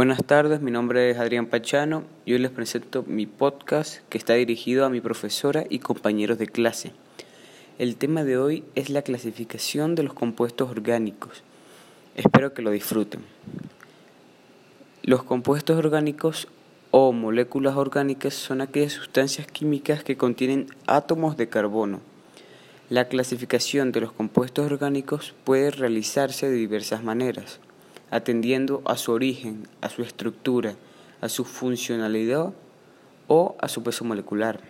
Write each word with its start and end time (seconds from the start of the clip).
Buenas 0.00 0.24
tardes, 0.24 0.62
mi 0.62 0.70
nombre 0.70 1.10
es 1.10 1.18
Adrián 1.18 1.44
Pachano 1.44 2.04
y 2.24 2.32
hoy 2.32 2.38
les 2.38 2.50
presento 2.50 3.04
mi 3.06 3.26
podcast 3.26 3.98
que 4.08 4.16
está 4.16 4.32
dirigido 4.32 4.86
a 4.86 4.88
mi 4.88 5.02
profesora 5.02 5.66
y 5.68 5.80
compañeros 5.80 6.38
de 6.38 6.46
clase. 6.46 6.92
El 7.78 7.96
tema 7.96 8.24
de 8.24 8.38
hoy 8.38 8.64
es 8.74 8.88
la 8.88 9.02
clasificación 9.02 9.94
de 9.94 10.02
los 10.02 10.14
compuestos 10.14 10.70
orgánicos. 10.70 11.42
Espero 12.16 12.54
que 12.54 12.62
lo 12.62 12.70
disfruten. 12.70 13.20
Los 15.02 15.22
compuestos 15.22 15.76
orgánicos 15.76 16.48
o 16.90 17.12
moléculas 17.12 17.76
orgánicas 17.76 18.32
son 18.32 18.62
aquellas 18.62 18.94
sustancias 18.94 19.48
químicas 19.48 20.02
que 20.02 20.16
contienen 20.16 20.68
átomos 20.86 21.36
de 21.36 21.50
carbono. 21.50 22.00
La 22.88 23.08
clasificación 23.08 23.92
de 23.92 24.00
los 24.00 24.12
compuestos 24.12 24.64
orgánicos 24.64 25.34
puede 25.44 25.70
realizarse 25.70 26.48
de 26.48 26.56
diversas 26.56 27.04
maneras 27.04 27.60
atendiendo 28.10 28.82
a 28.84 28.96
su 28.96 29.12
origen, 29.12 29.68
a 29.80 29.88
su 29.88 30.02
estructura, 30.02 30.74
a 31.20 31.28
su 31.28 31.44
funcionalidad 31.44 32.52
o 33.28 33.56
a 33.60 33.68
su 33.68 33.82
peso 33.82 34.04
molecular. 34.04 34.60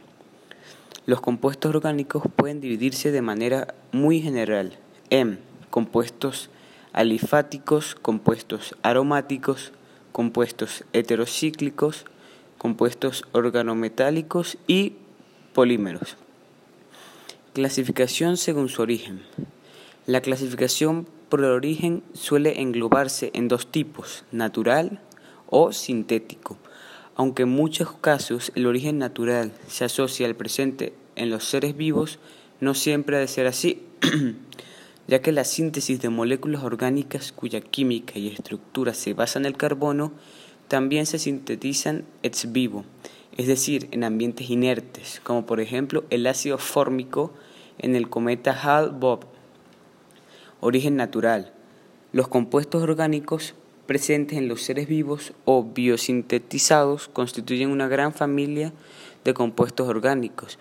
Los 1.06 1.20
compuestos 1.20 1.74
orgánicos 1.74 2.22
pueden 2.36 2.60
dividirse 2.60 3.10
de 3.10 3.22
manera 3.22 3.74
muy 3.92 4.20
general 4.20 4.78
en 5.08 5.40
compuestos 5.70 6.50
alifáticos, 6.92 7.94
compuestos 7.94 8.76
aromáticos, 8.82 9.72
compuestos 10.12 10.84
heterocíclicos, 10.92 12.04
compuestos 12.58 13.24
organometálicos 13.32 14.58
y 14.66 14.94
polímeros. 15.54 16.16
Clasificación 17.54 18.36
según 18.36 18.68
su 18.68 18.82
origen. 18.82 19.22
La 20.06 20.22
clasificación 20.22 21.06
por 21.28 21.40
el 21.40 21.50
origen 21.50 22.02
suele 22.14 22.60
englobarse 22.60 23.30
en 23.34 23.48
dos 23.48 23.70
tipos, 23.70 24.24
natural 24.32 25.00
o 25.48 25.72
sintético, 25.72 26.56
aunque 27.16 27.42
en 27.42 27.50
muchos 27.50 27.92
casos 27.92 28.50
el 28.54 28.66
origen 28.66 28.98
natural 28.98 29.52
se 29.68 29.84
asocia 29.84 30.26
al 30.26 30.36
presente 30.36 30.94
en 31.16 31.28
los 31.28 31.44
seres 31.44 31.76
vivos, 31.76 32.18
no 32.60 32.74
siempre 32.74 33.16
ha 33.16 33.20
de 33.20 33.28
ser 33.28 33.46
así, 33.46 33.82
ya 35.06 35.20
que 35.20 35.32
la 35.32 35.44
síntesis 35.44 36.00
de 36.00 36.08
moléculas 36.08 36.64
orgánicas 36.64 37.32
cuya 37.32 37.60
química 37.60 38.18
y 38.18 38.28
estructura 38.28 38.94
se 38.94 39.12
basa 39.12 39.38
en 39.38 39.44
el 39.44 39.56
carbono 39.56 40.12
también 40.68 41.04
se 41.04 41.18
sintetizan 41.18 42.04
ex 42.22 42.52
vivo, 42.52 42.84
es 43.36 43.46
decir, 43.46 43.88
en 43.90 44.04
ambientes 44.04 44.48
inertes, 44.48 45.20
como 45.22 45.44
por 45.44 45.60
ejemplo 45.60 46.04
el 46.08 46.26
ácido 46.26 46.56
fórmico 46.56 47.34
en 47.78 47.96
el 47.96 48.08
cometa 48.08 48.52
Hale-Bopp 48.52 49.29
Origen 50.62 50.96
natural. 50.96 51.52
Los 52.12 52.28
compuestos 52.28 52.82
orgánicos 52.82 53.54
presentes 53.86 54.36
en 54.36 54.46
los 54.46 54.62
seres 54.62 54.86
vivos 54.88 55.32
o 55.46 55.64
biosintetizados 55.64 57.08
constituyen 57.08 57.70
una 57.70 57.88
gran 57.88 58.12
familia 58.12 58.72
de 59.24 59.32
compuestos 59.32 59.88
orgánicos. 59.88 60.58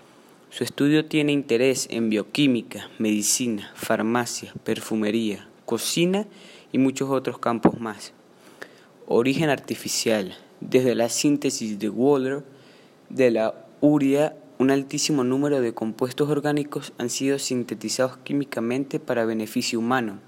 Su 0.51 0.63
estudio 0.63 1.05
tiene 1.05 1.33
interés 1.33 1.87
en 1.91 2.09
bioquímica, 2.09 2.89
medicina, 2.97 3.71
farmacia, 3.75 4.53
perfumería, 4.63 5.47
cocina 5.65 6.25
y 6.71 6.77
muchos 6.77 7.09
otros 7.09 7.37
campos 7.37 7.79
más. 7.79 8.13
Origen 9.05 9.49
artificial. 9.49 10.37
Desde 10.61 10.95
la 10.95 11.09
síntesis 11.09 11.77
de 11.77 11.89
Waller 11.89 12.43
de 13.09 13.31
la 13.31 13.65
urea 13.81 14.35
un 14.59 14.71
altísimo 14.71 15.23
número 15.23 15.61
de 15.61 15.73
compuestos 15.73 16.29
orgánicos 16.29 16.91
han 16.97 17.09
sido 17.09 17.39
sintetizados 17.39 18.17
químicamente 18.17 18.99
para 18.99 19.23
beneficio 19.23 19.79
humano. 19.79 20.19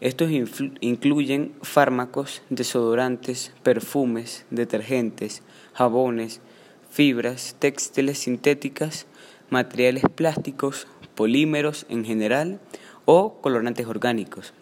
Estos 0.00 0.30
incluyen 0.30 1.52
fármacos, 1.62 2.42
desodorantes, 2.50 3.52
perfumes, 3.64 4.46
detergentes, 4.50 5.42
jabones, 5.74 6.40
fibras, 6.88 7.56
textiles 7.58 8.18
sintéticas, 8.18 9.06
materiales 9.50 10.04
plásticos, 10.14 10.86
polímeros 11.16 11.84
en 11.88 12.04
general 12.04 12.60
o 13.06 13.40
colorantes 13.40 13.88
orgánicos. 13.88 14.54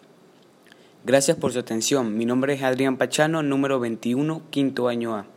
Gracias 1.05 1.37
por 1.37 1.53
su 1.53 1.59
atención. 1.59 2.17
Mi 2.17 2.25
nombre 2.25 2.55
es 2.55 2.63
Adrián 2.63 2.97
Pachano, 2.97 3.43
número 3.43 3.79
21, 3.79 4.41
quinto 4.49 4.87
año 4.87 5.15
A. 5.15 5.36